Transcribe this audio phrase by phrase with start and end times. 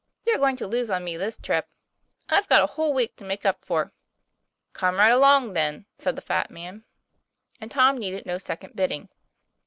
[0.25, 1.67] You're going to lose on me this trip.
[2.27, 3.93] I've got a whole week to make up for."'
[4.73, 6.85] Come right along, then," said the fat man.
[7.59, 9.09] And Tom needed no second bidding.